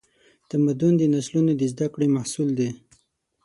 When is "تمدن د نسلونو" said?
0.49-1.51